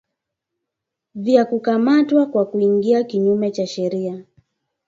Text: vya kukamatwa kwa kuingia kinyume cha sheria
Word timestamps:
vya 1.15 1.45
kukamatwa 1.45 2.25
kwa 2.25 2.45
kuingia 2.45 3.03
kinyume 3.03 3.51
cha 3.51 3.67
sheria 3.67 4.23